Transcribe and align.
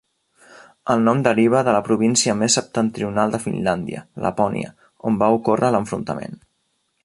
El 0.93 1.03
nom 1.07 1.19
deriva 1.27 1.61
de 1.67 1.75
la 1.75 1.81
província 1.89 2.35
més 2.39 2.57
septentrional 2.59 3.35
de 3.35 3.41
Finlàndia, 3.45 4.03
Lapònia, 4.27 4.75
on 5.11 5.23
va 5.23 5.33
ocórrer 5.41 5.71
l'enfrontament. 5.77 6.39